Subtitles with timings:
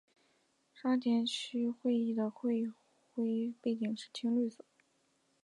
[0.73, 2.67] 沙田区议会的会
[3.13, 4.65] 徽背景是青绿色。